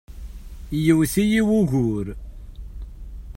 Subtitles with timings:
[0.83, 2.07] Yewwet-iyi wugur.